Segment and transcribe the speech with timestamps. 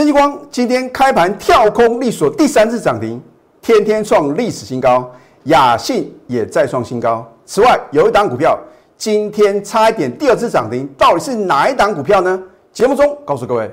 [0.00, 3.22] 先进光今天开盘跳空力所第三次涨停，
[3.60, 5.06] 天天创历史新高，
[5.44, 7.30] 雅信也再创新高。
[7.44, 8.58] 此外，有一档股票
[8.96, 12.42] 今天差一点第二次涨停，到底是哪一档股票呢？
[12.72, 13.70] 节目中告诉各位。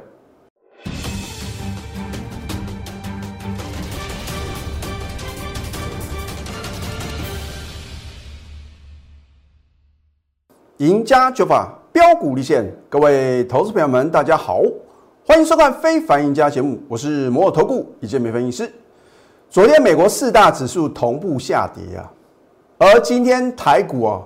[10.80, 14.62] 赢家九法标股立现，各位投资朋友们，大家好，
[15.30, 18.74] 欢迎收看《非凡赢家》节目，我是摩尔投顾李建美分析师。
[19.50, 22.10] 昨天美国四大指数同步下跌啊，
[22.78, 24.22] 而今天台股啊，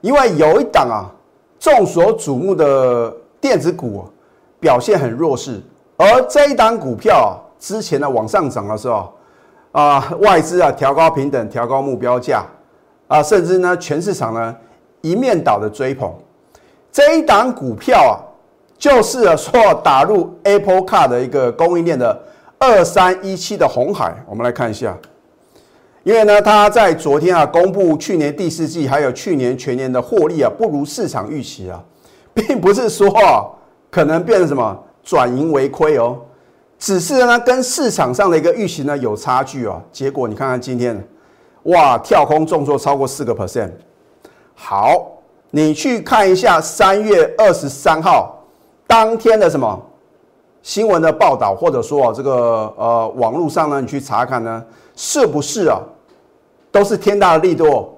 [0.00, 1.12] 因为有一档啊
[1.58, 4.02] 众所瞩目的电子股
[4.58, 5.60] 表现很弱势，
[5.98, 9.12] 而这一档股票啊之前呢往上涨的时候
[9.72, 12.46] 啊，外资啊调高平等、调高目标价
[13.08, 14.56] 啊，甚至呢全市场呢。
[15.02, 16.10] 一面倒的追捧，
[16.90, 18.16] 这一档股票啊，
[18.80, 22.18] 就是说打入 Apple Car 的一个供应链的
[22.58, 24.16] 二三一七的红海。
[24.26, 24.96] 我们来看一下，
[26.02, 31.78] 因为呢，它在昨天啊公布去年第四季还有去年全年的获利啊不如市场预期啊，
[32.32, 33.54] 并不是说
[33.90, 36.16] 可能变成什么转盈为亏哦，
[36.78, 39.78] 只是呢跟市场上的一个预期呢有差距啊。
[39.92, 41.06] 结果你看看今天，
[41.64, 43.72] 哇，跳空重挫超过四个 percent。
[44.54, 45.06] 好，
[45.50, 48.39] 你去看一下三月二十三号
[48.90, 49.80] 当天的什么
[50.62, 54.64] 新闻的报道，或者说啊这个呃网络上呢，你去查看呢，
[54.96, 55.78] 是不是啊，
[56.72, 57.96] 都是天大的力度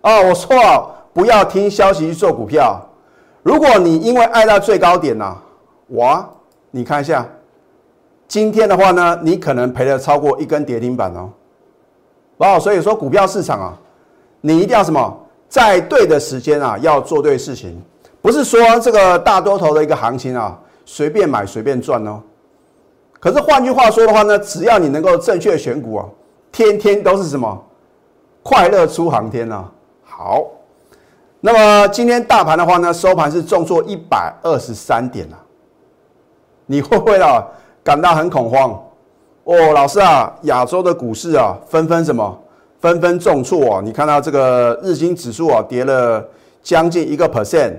[0.00, 0.20] 啊？
[0.20, 2.80] 我说啊，不要听消息去做股票。
[3.42, 5.36] 如果你因为爱到最高点呐，
[5.88, 6.24] 哇，
[6.70, 7.26] 你看一下
[8.28, 11.30] 今天的话呢，你可能赔了超过一根跌停板哦。
[12.36, 13.76] 哦，所以说股票市场啊，
[14.40, 15.18] 你一定要什么？
[15.48, 17.82] 在对的时间啊，要做对事情，
[18.20, 22.20] 不是说这个大多头的一个行情啊，随便买随便赚哦。
[23.20, 26.04] 可是换句话说的话呢，只要你能够正确选股啊，
[26.52, 27.64] 天天都是什么
[28.42, 29.70] 快乐出航天啊。
[30.04, 30.44] 好，
[31.40, 35.38] 那么今天大盘的话呢，收盘是重挫一百二十三点啊，
[36.66, 37.44] 你会不会啊
[37.82, 38.70] 感到很恐慌？
[39.44, 42.38] 哦，老师啊，亚洲的股市啊，纷纷什么？
[42.80, 43.80] 纷纷重挫啊！
[43.82, 46.24] 你看到这个日经指数啊，跌了
[46.62, 47.74] 将近一个 percent。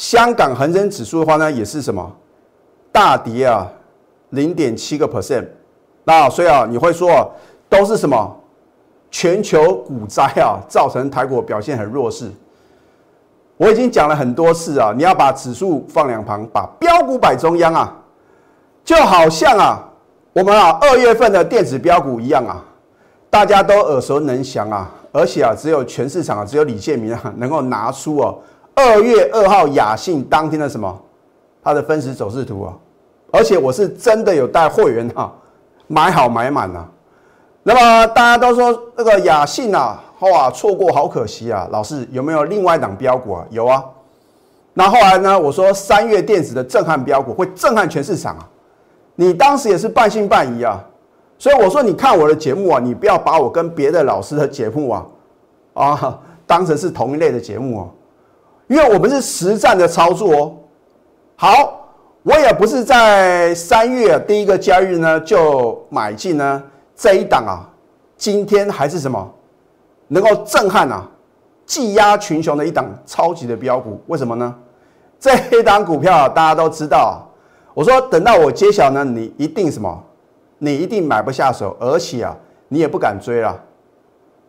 [0.00, 2.10] 香港恒生指数的话呢，也是什么
[2.90, 3.70] 大跌啊，
[4.30, 5.46] 零点七个 percent。
[6.04, 7.30] 那所以啊，你会说
[7.68, 8.34] 都是什么
[9.10, 12.32] 全球股灾啊，造成台股表现很弱势。
[13.58, 17.94] 我已经讲了很多次啊，你要把指数放两旁，把标股摆中央啊，
[18.82, 19.86] 就好像啊，
[20.32, 22.64] 我们啊二月份的电子标股一样啊。
[23.28, 28.38] 大家都耳熟能详啊，而且啊，只有全市场啊，只有李建明啊，能够拿出哦
[28.80, 31.00] 二月二号雅信当天的什么
[31.62, 32.72] 它的分时走势图啊，
[33.30, 35.32] 而且我是真的有带会员哈
[35.86, 36.88] 买好买满啊。
[37.62, 41.68] 那么大家都说那个雅信啊，哇，错过好可惜啊。
[41.70, 43.44] 老师有没有另外一档标股啊？
[43.50, 43.84] 有啊。
[44.72, 45.38] 那后来呢？
[45.38, 48.48] 我说三月电子的震撼标股会震撼全市场啊，
[49.14, 50.82] 你当时也是半信半疑啊。
[51.38, 55.06] 所以我说，你看我的节目啊，你不要把我跟别的老师的节目啊，
[55.74, 57.90] 啊，当成是同一类的节目哦，
[58.70, 60.56] 因为我们是实战的操作哦。
[61.34, 61.88] 好，
[62.22, 66.62] 我也不是在三月第一个交易日呢就买进呢
[66.94, 67.66] 这一档啊，
[68.16, 69.28] 今天还是什么
[70.06, 71.04] 能够震撼啊，
[71.66, 74.54] 技压群雄的一档超级的标股，为什么呢？
[75.18, 77.26] 这一档股票大家都知道，
[77.74, 80.00] 我说等到我揭晓呢，你一定什么？
[80.58, 82.36] 你一定买不下手，而且啊，
[82.68, 83.60] 你也不敢追了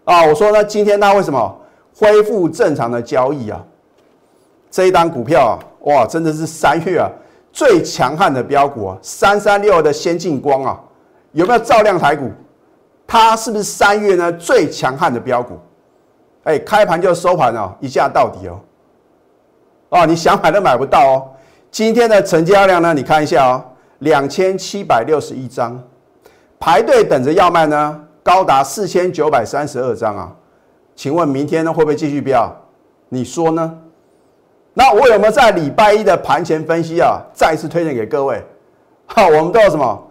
[0.06, 0.24] 啊！
[0.28, 1.58] 我说呢，今天它为什么
[1.96, 3.66] 恢复正常的交易啊？
[4.72, 7.12] 这一单股票啊，哇，真的是三月啊
[7.52, 8.98] 最强悍的标股啊！
[9.02, 10.80] 三三六的先进光啊，
[11.34, 12.32] 有没有照亮台股？
[13.06, 15.60] 它是不是三月呢最强悍的标股？
[16.44, 18.60] 哎，开盘就收盘哦，一价到底哦！
[19.90, 21.28] 哦，你想买都买不到哦！
[21.70, 22.94] 今天的成交量呢？
[22.94, 23.64] 你看一下哦，
[24.00, 25.78] 两千七百六十一张。
[26.58, 30.34] 排队等着要卖呢，高达四千九百三十二张啊！
[30.96, 32.50] 请问明天呢会不会继续飙？
[33.10, 33.78] 你说呢？
[34.74, 38.42] 那我有没有在礼拜一的盘前分析啊，再次推荐给各位？
[39.08, 40.08] 哈，我们都有什么？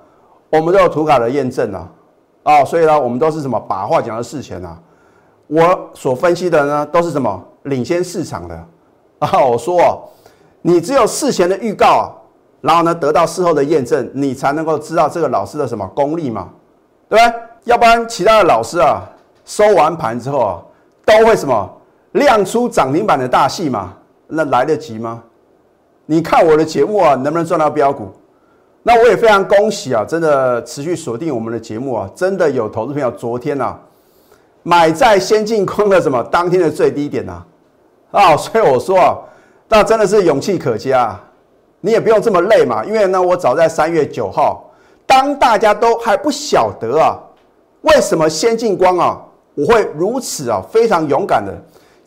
[0.50, 1.88] 我们都有图卡的验证啊！
[2.42, 3.58] 啊，所以呢，我们都是什么？
[3.60, 4.76] 把话讲到事前啊！
[5.46, 7.42] 我所分析的呢，都是什么？
[7.62, 8.54] 领先市场的
[9.20, 9.44] 啊！
[9.44, 10.02] 我说哦，
[10.60, 12.12] 你只有事前的预告啊！
[12.60, 16.48] 然后呢，得到事后的验证，你才能够知道这个老师的什么功力嘛，
[17.08, 17.40] 对不对？
[17.64, 19.02] 要不然其他的老师啊，
[19.44, 20.62] 收完盘之后啊，
[21.06, 21.70] 都会什么
[22.12, 23.94] 亮出涨停板的大戏嘛？
[24.30, 25.22] 那来得及吗？
[26.06, 28.08] 你看我的节目啊，能不能赚到标股？
[28.82, 33.78] 那我也非常恭喜啊，真的持续锁定我们的节目啊，真的有投资朋友昨天啊
[34.62, 37.42] 买在先进光的什么当天的最低点呐
[38.10, 39.18] 啊，所以我说啊，
[39.68, 41.18] 那真的是勇气可嘉，
[41.80, 44.68] 你也不用这么累嘛，因为呢，我早在三月九号，
[45.06, 47.18] 当大家都还不晓得啊，
[47.82, 49.20] 为什么先进光啊，
[49.54, 51.54] 我会如此啊，非常勇敢的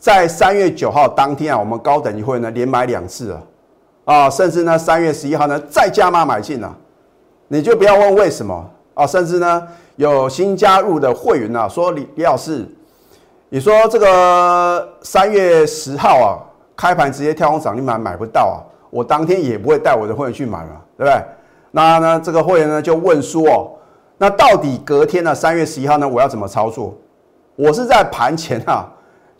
[0.04, 3.42] 在三月九号当天啊，我们高等级会呢连买两次啊。
[4.04, 6.76] 啊，甚至呢，三月十一号呢，再加码买进了，
[7.48, 9.06] 你就不要问为什么啊。
[9.06, 9.66] 甚至呢，
[9.96, 12.68] 有新加入的会员啊，说李李老师，
[13.48, 16.36] 你说这个三月十号啊，
[16.76, 18.60] 开盘直接跳空涨停板买不到啊，
[18.90, 21.24] 我当天也不会带我的会员去买嘛，对不对？
[21.70, 23.70] 那呢，这个会员呢就问说哦，
[24.18, 26.94] 那到底隔天呢，三月十一号呢，我要怎么操作？
[27.56, 28.86] 我是在盘前啊，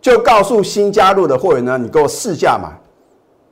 [0.05, 2.73] 就告诉新加入的会员呢，你给我试价嘛。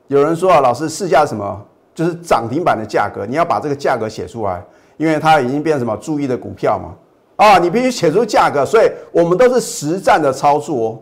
[0.06, 1.66] 有人说啊，老师试价什么？
[1.96, 4.64] 就是涨停板的价格，你要把这个价格写出来，
[4.98, 6.94] 因为它已经变成什么注意的股票嘛。
[7.38, 11.02] 啊，你必须写出价格，所以我们都是实战的操作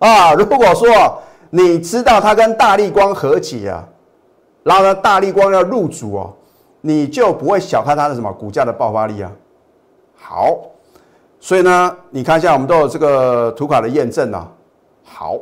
[0.00, 0.08] 哦。
[0.08, 0.88] 啊，如果说
[1.50, 3.86] 你知道它跟大力光和解啊，
[4.62, 6.32] 然后呢，大力光要入主哦，
[6.80, 9.30] 你就不会小看它的什么股价的爆发力啊。
[10.16, 10.56] 好，
[11.44, 14.48] 所以呢，你看一下，我们都有这个图卡的验证啊。
[15.02, 15.36] 好，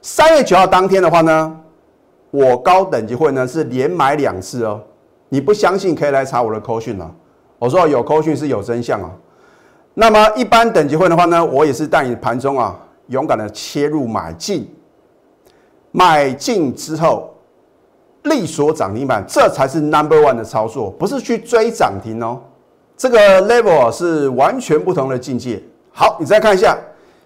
[0.00, 1.56] 三月九号当天的话呢。
[2.30, 4.80] 我高等级会呢是连买两次哦，
[5.30, 7.10] 你不相信可以来查我的扣讯啊。
[7.58, 9.10] 我说有扣讯是有真相啊。
[9.94, 14.72] 那么一般等级会的话呢，我也是带你盘中啊勇敢的切入买进，
[15.90, 17.34] 买进之后
[18.22, 22.40] 力锁涨停板，这才是 number one 的操作，不是去追涨停哦。
[23.00, 25.58] 这个 level 是完全不同的境界。
[25.90, 26.76] 好，你再看一下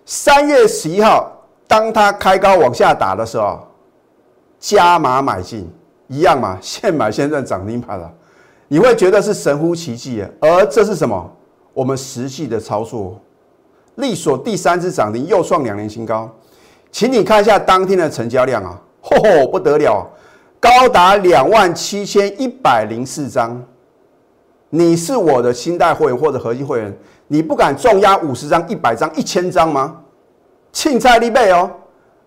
[0.06, 1.29] 三月十一号，
[1.67, 3.59] 当它开高往下打的时候。
[4.61, 5.69] 加码买进
[6.06, 8.09] 一样嘛， 现买现赚涨停板了，
[8.69, 10.31] 你会觉得是神乎其技啊。
[10.41, 11.29] 而这是什么？
[11.73, 13.20] 我们实际的操作，
[13.97, 16.31] 力所第三次涨停又创两年新高，
[16.93, 20.09] 请你看一下当天的成交量啊，嚯不得了，
[20.61, 23.61] 高达两万七千一百零四张。
[24.75, 26.99] 你是我的新代会员或者核心会员，
[27.29, 30.00] 你不敢重压五十张、一百张、一千张吗？
[30.73, 31.71] 庆菜立备哦，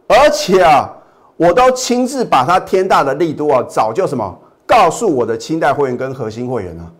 [0.07, 0.93] 而且啊。
[1.39, 6.93] 我都亲自把它天大的力度啊，早就什么告诉我的清代会员跟核心会员了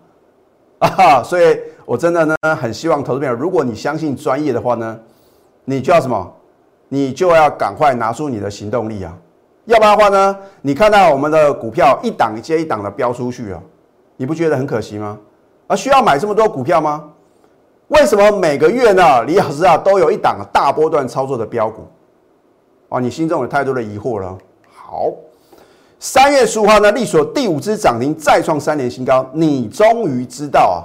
[0.77, 4.99] 啊，所以我真的呢很希望投资朋友，如果你相信专业的话呢，
[5.65, 6.31] 你就要什么，
[6.87, 9.11] 你就要赶快拿出你的行动力啊，
[9.65, 13.59] 要不然的话呢，你看到我们的股票一档接一档的飙出去啊，
[14.17, 15.17] 你不觉得很可惜吗？
[15.67, 17.03] 啊，需要买这么多股票吗？
[17.89, 21.87] 为什么每个月呢，李老师啊都有一档大波段操作的标股？
[22.89, 24.37] 啊，你心中有太多的疑惑了。
[24.73, 25.11] 好，
[25.99, 30.79] 三月十五号呢，力所第五支涨停再创三年新高，你终于知道啊，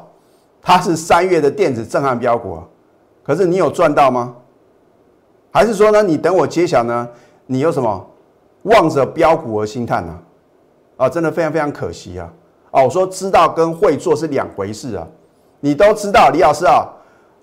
[0.60, 2.64] 它是三月的电子震撼标股啊。
[3.24, 4.34] 可是你有赚到吗？
[5.52, 7.08] 还是说呢，你等我揭晓呢？
[7.46, 8.06] 你有什么
[8.62, 10.18] 望着标股而心叹呢？
[10.96, 12.32] 啊，真的非常非常可惜啊！
[12.72, 15.06] 哦，我说知道跟会做是两回事啊。
[15.60, 16.84] 你都知道，李老师啊，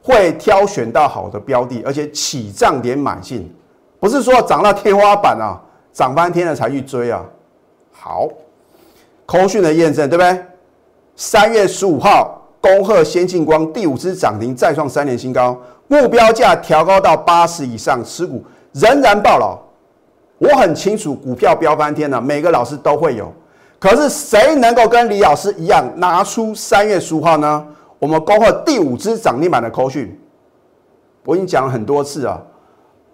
[0.04, 3.50] 会挑选到好的标的，而且起涨点满进。
[4.00, 5.56] 不是说涨到天花板啊，
[5.94, 7.24] 涨翻天了才去追啊。
[7.92, 8.28] 好，
[9.26, 10.46] 空讯的验证对不对？
[11.16, 19.58] 三月十五号，恭贺先进光第五支涨停，再创三年新高，目标价调高到八十以上，持股仍然爆了。
[20.38, 23.32] 我很清楚，股票飙翻天了，每个老师都会有。
[23.80, 27.66] 可是谁能够跟李老师一样拿出三月十五号呢？
[27.98, 30.20] 我们恭贺第五支涨停板的空讯，
[31.26, 32.42] 我已经讲了很多次啊。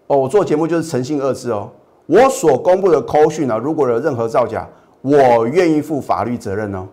[0.07, 1.69] 哦，我做节目就是诚信二字哦。
[2.07, 4.67] 我所公布的扣讯呢，如果有任何造假，
[5.01, 6.87] 我愿意负法律责任哦。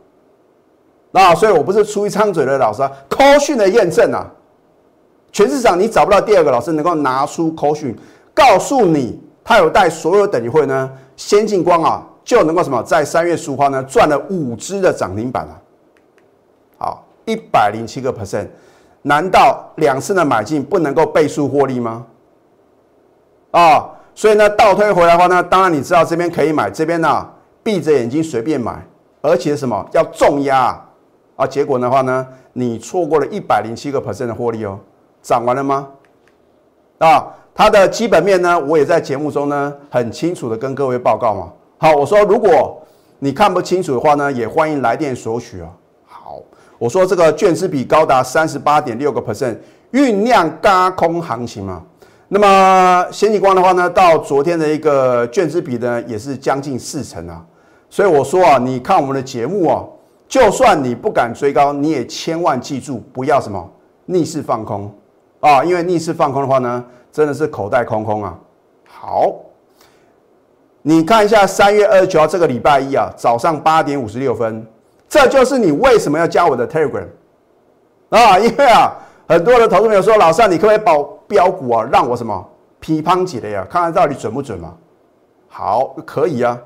[1.11, 2.91] 那所以我不是出一张嘴的老师啊。
[3.09, 4.27] 扣讯的验证啊，
[5.31, 7.95] 全市场你找不到第二个老师能够拿出扣讯，
[8.33, 15.55] 告诉你他有带所有等级会呢，先进光啊就能够什么，在三月十五号呢赚了五只的涨停板啊。
[16.79, 18.47] 好，一百零七个 percent，
[19.03, 22.07] 难道两次的买进不能够倍数获利吗？
[23.51, 27.29] 啊，所以呢，倒推回来的话呢，当然你知道这边可以买，这边呢
[27.63, 28.85] 闭着眼睛随便买，
[29.21, 30.81] 而且什么要重压
[31.37, 31.47] 啊？
[31.47, 34.79] 结果的话呢，你错过了一百零七个 percent 的获利哦，
[35.23, 35.89] 涨完了吗？
[36.99, 41.53] 啊，它的基本面呢，我也在节目中呢很清楚的跟各位报告嘛。
[41.83, 42.81] 好，我说如果
[43.19, 45.69] 你看不清楚的话呢，也欢迎来电索取啊。
[46.07, 46.39] 好，
[46.79, 49.57] 我说这个券资比高达三十八点六个 percent，
[49.91, 51.83] 酝酿嘎空行情嘛。
[52.29, 57.45] 那么先进光的话呢，到昨天的一个券资比呢，也是将近四成啊。
[57.91, 59.83] 所以我说啊，你看我们的节目啊，
[60.29, 63.69] 就算你不敢追高，你也千万记住不要什么
[64.07, 64.89] 逆势放空
[65.41, 68.39] 啊，因为逆势放空的话呢，真的是口袋空空啊。
[68.87, 69.35] 好，
[70.83, 74.67] 你看一下三月二十九号这个礼拜一啊，早上八点五十六分，
[75.09, 77.07] 这就是你为什么要加我的 Telegram
[78.11, 78.39] 啊？
[78.39, 78.93] 因为啊，
[79.29, 82.45] 很多的投资朋友说，老师你可不可以保标股啊，让我什么
[82.81, 84.75] 批判几的呀，看看到底准不准嘛？
[85.49, 86.59] 好，可以啊。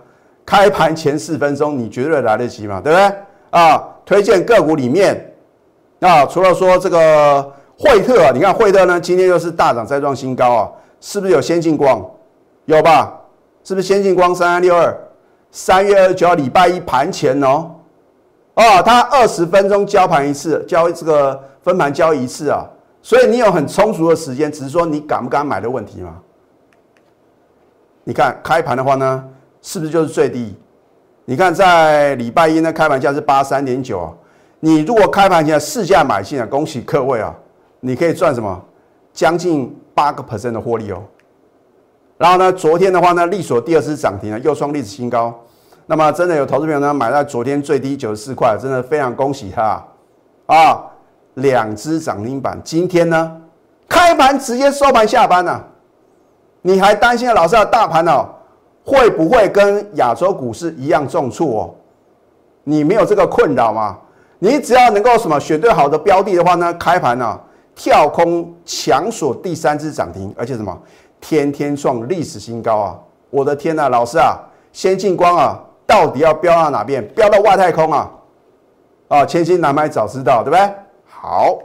[0.46, 3.12] 开盘前四分钟，你绝对来得及嘛，对不对？
[3.50, 5.34] 啊，推荐个股里面，
[6.00, 7.42] 啊，除了说这个
[7.76, 10.70] 惠特，你看惠特呢，今天又是大涨再创新高啊，
[11.00, 12.00] 是不是有先进光？
[12.66, 13.12] 有吧？
[13.66, 14.96] 是不是先进光三三六二？
[15.50, 17.68] 三月二十九号礼拜一盘前哦，
[18.54, 22.64] 哦，它二十分钟交盘一次，交这个分盘交一次啊，
[23.02, 26.14] 所以你有很充足的时间，只是说你敢不敢买的问题嘛。
[28.04, 29.24] 你看开盘的话呢？
[29.62, 30.54] 是不是就是最低？
[31.24, 34.14] 你看，在礼拜一呢，开盘价是八三点九啊。
[34.60, 37.34] 你如果开盘前市价买进啊，恭喜各位啊，
[37.80, 38.64] 你可以赚什么？
[39.12, 41.02] 将近八个 percent 的获利哦。
[42.18, 45.34] 然后呢，昨天的话呢，利索第二次涨停了，又创历史新高。
[45.86, 49.84] 那么，真的有投资朋友呢，买在昨天最低九十四块，真的非常恭喜他
[50.46, 50.82] 啊！
[51.34, 53.36] 两只涨停板，今天呢，
[53.88, 55.62] 开盘直接收盘下班了。
[56.62, 58.26] 你还担心老师的大盘哦？
[58.84, 61.74] 会不会跟亚洲股市一样重挫哦？
[62.64, 63.98] 你没有这个困扰吗？
[64.38, 66.72] 你只要能够什么选对好的标的的话呢？
[66.74, 67.38] 开盘呢
[67.74, 70.76] 跳空强锁第三只涨停，而且什么
[71.28, 72.96] 天天创历史新高啊！
[73.30, 74.38] 我的天呐，老师啊，
[74.72, 77.04] 先进光啊，到底要飙到哪边？
[77.16, 78.08] 飙到外太空啊？
[79.08, 80.74] 啊，千金难买早知道，对不对？
[81.04, 81.58] 好，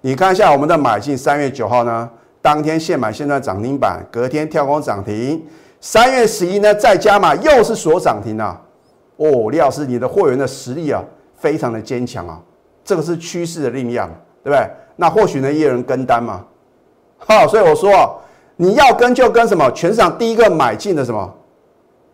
[0.00, 2.08] 你看一下我们的买进，三月九号呢，
[2.40, 5.44] 当天现买现在涨停板，隔天跳空涨停。
[5.78, 8.58] 三月十一呢，再加码又是锁涨停啊！
[9.16, 11.04] 哦，李老师，你的货源的实力啊，
[11.36, 12.40] 非常的坚强啊，
[12.82, 14.08] 这个是趋势的力量，
[14.42, 14.66] 对不对？
[14.96, 16.42] 那或许呢，也有人跟单嘛。
[17.18, 18.18] 好，所以我说，
[18.56, 19.70] 你要跟就跟什么？
[19.72, 21.34] 全市场第一个买进的什么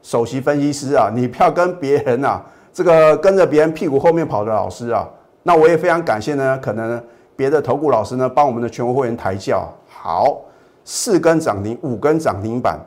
[0.03, 5.09] 首席分析师啊，你不要跟别人啊，这个跟着别人屁股后面跑的老师啊。
[5.45, 7.03] 那我也非常感谢呢，可能
[7.37, 9.73] 别的投顾老师呢，帮我们的全国会员抬轿。
[9.89, 10.41] 好，
[10.85, 12.79] 四根涨停，五根涨停板。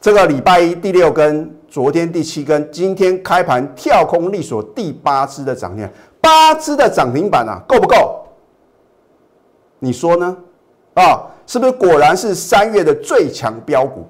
[0.00, 5.88] 这个礼拜一第六根，昨天第七根，今天开盘跳空力所第八支的涨停，
[6.20, 8.24] 八支的涨停板啊，够不够？
[9.78, 10.36] 你说呢？
[10.94, 14.06] 啊，是不是果然是三月的最强标股？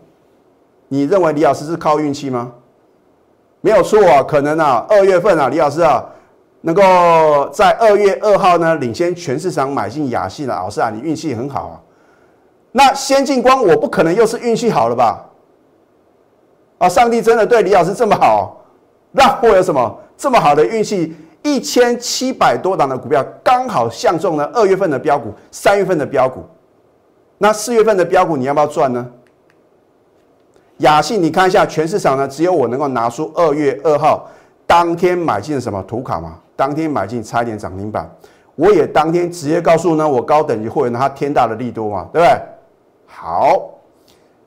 [0.88, 2.52] 你认为李老师是靠运气吗？
[3.62, 6.04] 没有错啊，可能啊，二月份啊，李老师啊，
[6.60, 6.82] 能够
[7.48, 11.80] 在二月二号呢领先全市场买进雅信的老师啊，你运气很好啊。
[12.72, 15.24] 那先进光，我不可能又是运气好了吧？
[16.76, 16.86] 啊！
[16.90, 18.54] 上帝真的对李老师这么好，
[19.12, 21.16] 那我有什么这么好的运气？
[21.42, 26.44] 一千七百多档的股票刚好相中了二月份的标股，三月份的标股。
[27.42, 29.10] 那四月份的标股你要不要赚呢？
[30.76, 34.28] 雅信，你看一下全市场呢，只有我能够拿出二月二号
[34.66, 36.38] 当天买进的什么图卡嘛？
[36.54, 38.14] 当天买进差一点涨停板，
[38.56, 42.42] 我也当天直接告诉呢我高等级会员他天大的利多嘛，对不对？
[43.06, 43.70] 好。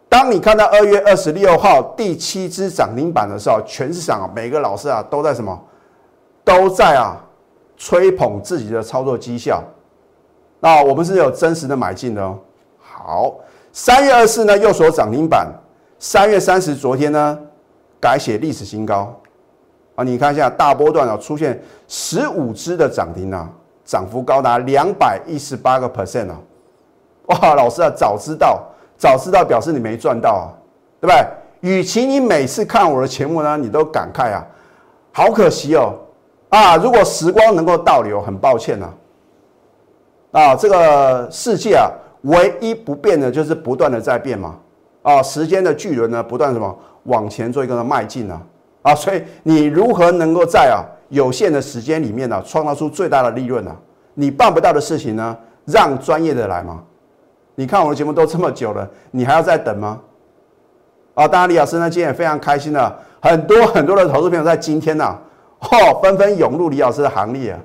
[0.07, 5.59] 当你看到二月二十六号第七只涨停板的时候，全市场每个老师啊都在什么？
[6.43, 7.17] 都在啊
[7.75, 9.63] 吹捧自己的操作绩效。
[10.59, 12.37] 那我们是有真实的买进的哦。
[13.05, 13.35] 好，
[13.73, 15.45] 三月二十四呢又锁涨停板，
[15.99, 17.37] 三月三十昨天呢
[17.99, 19.13] 改写历史新高
[19.95, 20.05] 啊！
[20.05, 23.49] 你看一下大波段啊出现十五只的涨停啊，
[23.83, 26.39] 涨幅高达两百一十八个 percent 啊！
[27.25, 28.63] 哇，老师啊早知道。
[28.95, 30.47] 早知道表示你没赚到啊，
[31.01, 31.25] 对不对？
[31.59, 34.45] 与其你每次看我的节目呢，你都感慨啊，
[35.11, 35.93] 好可惜哦，
[36.47, 38.93] 啊，如果时光能够倒流，很抱歉呐，
[40.31, 41.91] 啊，这个世界啊，
[42.23, 44.57] 唯一不变的就是不断的在变嘛，
[45.01, 48.41] 啊，时间的巨轮呢，不断什么往前做一个迈进呢，
[48.81, 53.75] 啊，所以你如何能够在啊有限的时间里面呢，创造出最大的利润呢？
[54.13, 56.83] 你办不到的事情呢，让专业的来嘛。
[57.55, 59.99] 你看我的节目都这么久了，你还要再等吗？
[61.15, 65.15] 啊，当然李老师呢今天也非常开心了，很多很多的投资朋友在今天呢，
[65.59, 67.59] 哦，纷纷涌入李老师的行列啊。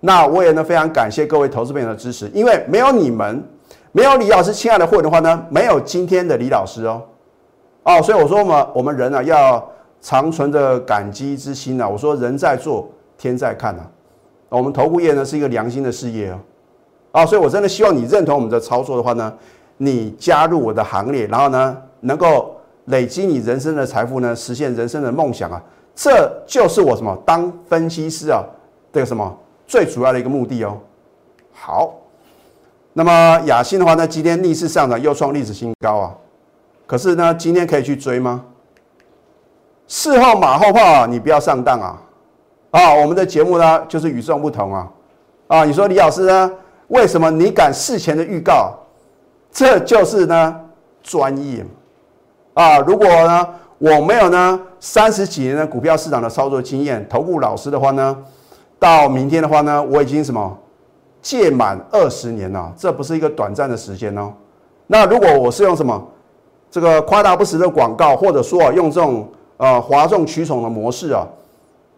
[0.00, 3.42] 那我也呢非常感谢各位投资朋友的支持，因为没有你们，
[3.92, 7.02] 没有李老师亲爱的会员的话呢，没有今天的李老师哦。
[7.84, 9.66] 哦，所以我说嘛我们人呢要
[10.00, 11.88] 长存着感激之心啊。
[11.88, 13.82] 我说人在做，天在看呐。
[14.50, 16.38] 我们投顾业呢是一个良心的事业哦。
[17.12, 19.32] 啊，所以我真的希望你认同我们的操作的话呢，
[19.78, 22.54] 你加入我的行列，然后呢，能够
[22.86, 25.62] 累积你人生的财富呢，实现人生的梦想啊，
[25.94, 28.44] 这就是我什么当分析师啊
[28.92, 30.76] 这个什么最主要的一个目的哦。
[31.52, 31.94] 好，
[32.98, 36.12] 那么雅信的话呢，今天逆势上涨，又创历史新高啊。
[36.84, 38.44] 可是呢，今天可以去追吗？
[39.86, 41.96] 事后马后炮啊，你不要上当啊！
[42.72, 44.88] 啊，我们的节目呢就是与众不同啊！
[45.46, 46.50] 啊，你说李老师呢，
[46.88, 48.74] 为什么你敢事前的预告？
[49.52, 50.60] 这就是呢
[51.00, 51.64] 专业
[52.54, 52.78] 啊！
[52.80, 58.18] 如果呢我没有呢三十几年的股票市场的操作经验，投顾老师的话呢，
[58.76, 60.58] 到明天的话呢，我已经什么
[61.20, 64.32] 届满二十年了，这不是一个短暂的时间哦。
[64.86, 66.06] 那如果我是用什么？
[66.70, 71.26] 这个夸大不实的广告，或者说啊，用这种呃哗众取宠的模式啊，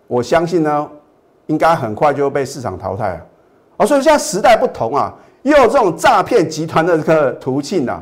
[0.06, 0.88] 我相信呢，
[1.46, 3.20] 应该很快就会被市场淘汰啊。
[3.78, 5.12] 啊，所以现在时代不同啊，
[5.42, 8.00] 又有这种诈骗集团的这个途径呢，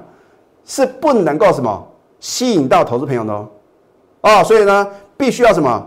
[0.66, 1.86] 是不能够什么
[2.20, 3.32] 吸引到投资朋友的
[4.20, 4.44] 哦。
[4.44, 5.86] 所以呢，必须要什么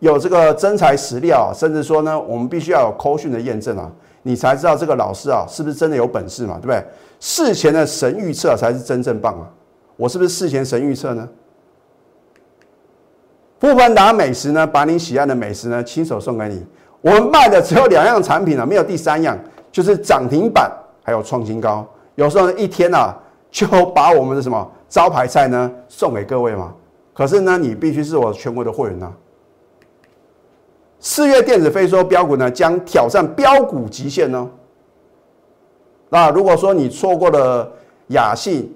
[0.00, 3.90] 有这个真材实料，甚至说呢，我们必须要有扣讯的验证啊，
[4.22, 6.84] 你才知道这个老师啊是不是真的有本事嘛，对不对？
[7.18, 9.48] 事前的神预测才是真正棒啊。
[9.96, 11.28] 我是不是事前神预测呢？
[13.58, 16.64] 富凡达美食呢，把你喜爱的美食呢，亲手送给你。
[17.02, 19.38] 我们卖的只有两样产品了，没有第三样，
[19.70, 20.70] 就是涨停板
[21.02, 21.86] 还有创新高。
[22.14, 23.14] 有时候一天啊，
[23.50, 26.74] 就把我们的什么招牌菜呢送给各位嘛。
[27.12, 29.12] 可是呢，你必须是我全国的会员呐。
[31.00, 34.48] 四月电子飞说标股呢，将挑战标股极限呢。
[36.10, 37.70] 那如果说你错过了
[38.08, 38.70] 雅信，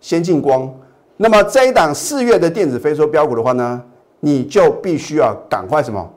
[0.00, 0.68] 先进光，
[1.16, 3.82] 那么这一档四月的电子飞梭标股的话呢，
[4.20, 6.08] 你就必须要赶快什么，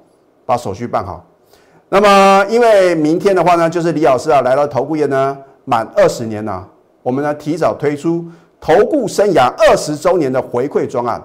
[0.46, 1.24] 把手续办好。
[1.90, 6.68] 那么因为明天的话呢，就是李老师啊来到投顾业呢满二十年了，
[7.04, 8.26] 我们呢提早推出
[8.60, 11.22] 投顾生涯二十周年的回馈专案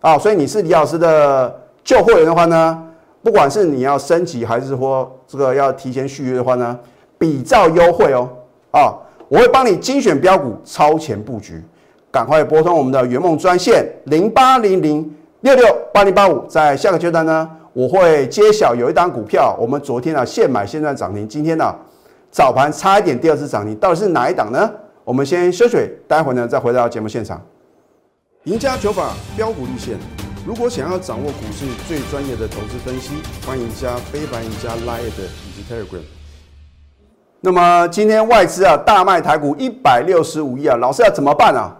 [0.00, 2.84] 啊，所以你是李老师的旧会员的话呢，
[3.22, 6.78] 不管是你要升级还是说这个要提前续约的话呢，
[7.18, 8.28] 比较优惠哦
[8.70, 8.94] 啊。
[9.28, 11.62] 我会帮你精选标股，超前布局，
[12.10, 16.46] 赶快拨通我们的圆梦专线零八零零六六八零八五。
[16.46, 21.74] 在下个阶段呢，我会揭晓有一档股票，我们昨天啊现买现在涨停，今天呢
[22.30, 24.70] 早盘差一点第二次涨停，到底是哪一档呢？
[25.04, 27.38] 我们先休水，待会呢再回到节目现场。
[28.44, 29.98] 赢家九法标股立线，
[30.48, 33.10] 如果想要掌握股市最专业的投资分析，
[33.46, 36.00] 欢迎加非凡、赢家 Line 以及 Telegram。
[37.42, 41.76] 那么今天外资啊大卖台股一百六十五亿啊，老师要怎么办啊？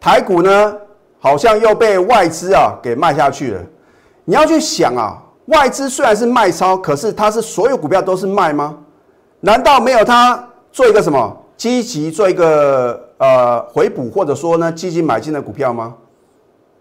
[0.00, 0.74] 台股呢
[1.18, 3.60] 好像又被外资啊给卖下去了。
[4.24, 8.78] 你要去想啊，外资虽然是卖超，可是它是所有股票都是卖吗？
[9.40, 15.94] 难道没有它做一个什么积极做一个呃回补，或者说呢积极买进的股票吗？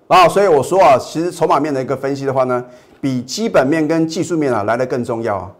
[0.09, 2.65] 啊，所以我说啊，其实筹码面的一个分析的话呢，
[2.99, 5.51] 比基本面跟技术面啊来的更重要啊。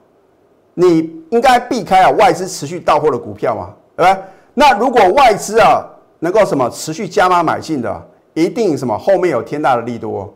[0.74, 4.20] 你应该避开啊外资持续到货的股票嘛，对吧？
[4.56, 5.86] 那如果外资啊
[6.18, 10.34] 能够什么持续加码买进的，一定什么后面有天大的利多。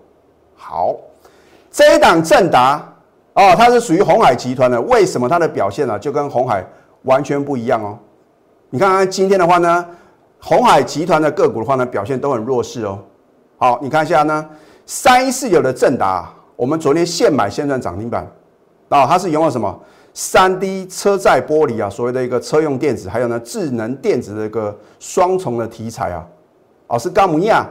[0.56, 0.95] 好，
[1.71, 2.88] 这一档正达
[3.34, 6.63] 哦，它是属于红海集团的，为什么它的表现呢就跟红海
[7.02, 7.97] 完全不一样哦？
[8.69, 9.84] 你看看今天的话呢，
[10.39, 12.99] 红海集团的个股的话呢表现都很弱势哦。
[13.63, 14.45] 好，你看一下呢，
[14.86, 18.30] 三一四九的正达，我们昨天现买现赚涨停板，
[18.89, 19.73] 啊，它是拥有什么？
[20.13, 26.28] 三 D 车载玻璃啊，所谓的一个车用电子，还有呢智能电子的一个双重的题材啊，
[26.88, 27.65] 哦是高姆亚，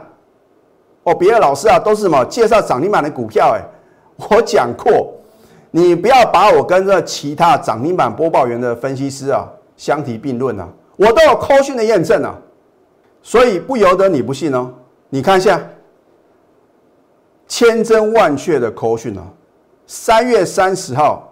[1.03, 2.25] 哦别的老师啊都是什么？
[2.25, 3.61] 介绍涨停板的股票哎，
[4.31, 5.13] 我讲过，
[5.69, 12.33] 你不要把我跟这其他涨停板播报员的分析师啊相提并论啊，我都有科讯的验证啊，
[13.21, 14.73] 所以不由得你不信哦，
[15.09, 15.61] 你看一下，
[17.55, 19.21] 千真万确的口讯啊，
[19.85, 21.31] 三月三十号。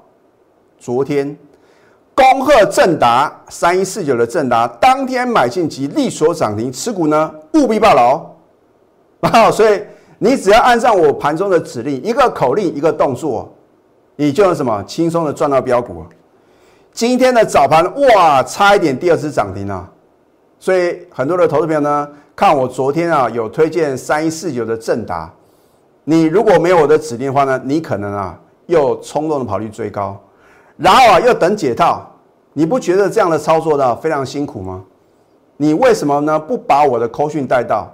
[0.77, 1.35] 昨天，
[2.13, 8.23] 恭贺正达三一四九的正达当天买进即立所涨停，持股呢务必报牢
[9.21, 9.49] 啊！
[9.49, 9.81] 所以
[10.19, 13.51] 你只要按照我盘中的指令，一个口令一个动作，
[14.15, 16.05] 你就能什么轻松的赚到标股。
[16.93, 19.89] 今天的早盘哇，差一点第二次涨停啊！
[20.59, 25.33] 所以很多的投资朋友呢，看我昨天啊有推荐三一四九的正达，
[26.03, 30.19] 你如果没有我的指令的话呢，你可能啊又冲动的跑去追高。
[30.77, 32.09] 然后啊，又等解套，
[32.53, 34.83] 你不觉得这样的操作呢非常辛苦吗？
[35.57, 37.87] 你为什么呢不把我的扣讯带到？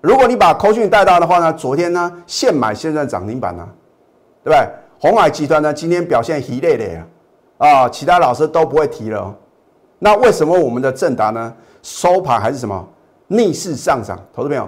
[0.00, 3.68] 如果你把扣讯带到的话呢，昨天呢现买现赚涨停板呢，
[4.42, 4.68] 对不对？
[4.98, 7.06] 红海集团呢今天表现疲累的呀，
[7.58, 9.34] 啊，其他老师都不会提了。
[9.98, 12.88] 那为什么我们的正达呢收盘还是什么
[13.26, 14.18] 逆势上涨？
[14.32, 14.66] 投资朋友，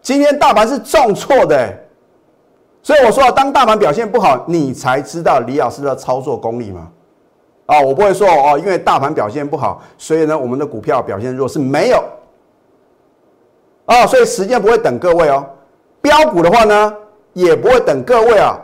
[0.00, 1.72] 今天大盘是重挫的，
[2.82, 6.90] 所以我说，当大盘表现不好，你才知道李老师的操作功力嘛。
[7.66, 12.02] 啊，我不会说哦，因为大盘表现不好，所以呢，我们的股票表现弱是没有。
[13.86, 15.46] 啊，所以时间不会等各位哦。
[16.00, 16.92] 标股的话呢，
[17.34, 18.58] 也不会等各位啊，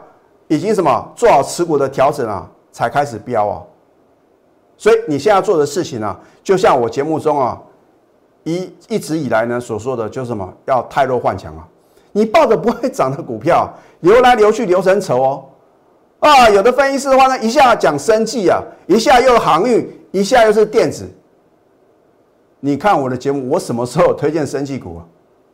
[0.48, 3.62] 已经什么做好持股的调整啊，才开始标啊。
[4.76, 7.56] 所以你现在做的事情呢，就像我节目中啊，
[8.42, 11.66] 一一直以来呢所说的，就是什么要太弱换强啊。
[12.18, 15.44] 你抱着不会涨的股票，流来流去流成仇哦。
[16.18, 21.08] 啊，有的分析师的话呢，一下讲生计啊，一下又航运，一下又是电子。
[22.58, 25.06] 你看我的节目，我什么时候推荐生技股啊？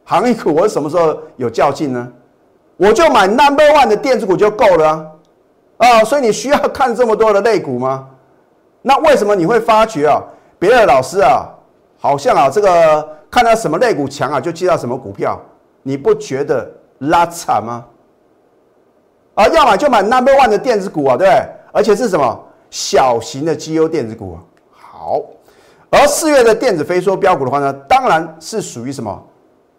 [0.05, 2.11] 航运股我什么时候有较劲呢？
[2.79, 5.87] 我就买 number one 的电子股就够了啊！
[5.87, 8.09] 啊，所以你需要看这么多的类股吗？
[8.81, 10.22] 那为什么你会发觉啊？
[10.59, 11.46] 别的老师啊，
[11.98, 15.38] 好像啊，这个看到什么类股强啊，就接到什么股票，
[15.84, 16.68] 你不觉得
[16.98, 17.86] 拉惨吗？
[19.34, 21.48] 啊，要买就买 number one 的电子股啊，对不对？
[21.72, 24.38] 而且是什么小型的绩优电子股啊？
[24.72, 25.20] 好，
[25.90, 29.22] 而四月的电子飞梭标股的话呢，当然是属于什么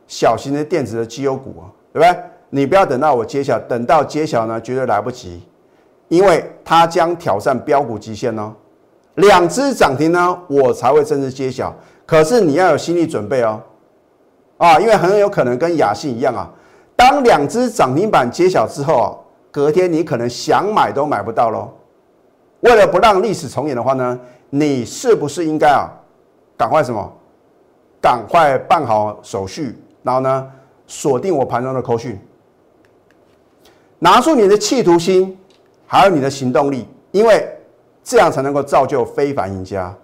[0.08, 2.24] 小型的电子的绩优股啊，对不对？
[2.50, 5.42] 你不要等到我揭晓，等到揭晓呢，绝对来不及，
[6.10, 8.54] 因为它将挑战标股极限哦。
[9.16, 11.74] 两只涨停呢，我才会正式揭晓。
[12.06, 13.62] 可是你要有心理准备哦，
[14.58, 16.50] 啊，因为很有可能跟雅信一样啊，
[16.96, 19.16] 当两只涨停板揭晓之后啊。
[19.56, 21.72] 隔天你可能想买都买不到喽。
[22.60, 25.88] 为了不让历史重演的话呢，你是不是应该啊，
[26.58, 27.10] 赶快什么，
[28.02, 30.52] 赶快办好手续，然后呢，
[30.88, 32.20] 锁定我盘中的扣讯，
[33.98, 35.40] 拿出你的企图心，
[35.88, 37.48] 还有你的行动力，因为
[38.04, 39.96] 这样才能够造就非凡赢家。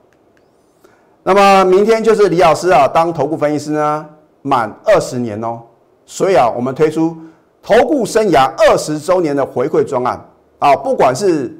[1.24, 4.10] 那么明天就是李老师啊，当头部分析师呢
[4.42, 5.62] 满二十年哦，
[6.06, 7.16] 所以啊，我们推出。
[7.64, 10.20] 投顾生涯二十周年的回馈专案
[10.58, 11.56] 啊，不管是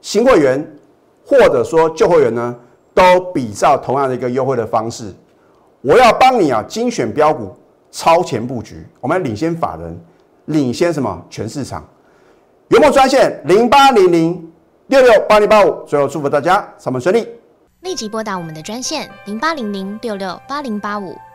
[0.00, 0.76] 新会员
[1.24, 2.56] 或者说旧会员呢，
[2.92, 5.14] 都比照同样的一个优惠的方式。
[5.80, 7.54] 我要帮你啊精选标股，
[7.92, 9.96] 超前布局，我们领先法人，
[10.46, 11.84] 领先什么全市场。
[12.66, 14.52] 有没有专线零八零零
[14.88, 15.84] 六六八零八五？
[15.86, 17.28] 最后祝福大家上班顺利。
[17.82, 21.14] 立即拨打我们的专线零八零零六六八零八五。